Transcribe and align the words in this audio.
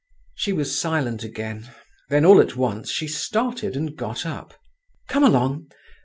She 0.33 0.51
was 0.51 0.75
silent 0.75 1.23
again, 1.23 1.69
then 2.09 2.25
all 2.25 2.41
at 2.41 2.55
once 2.55 2.89
she 2.89 3.07
started 3.07 3.75
and 3.75 3.95
got 3.95 4.25
up. 4.25 4.55
"Come 5.07 5.23
along. 5.23 5.69